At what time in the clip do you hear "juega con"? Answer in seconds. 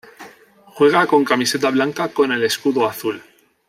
0.65-1.23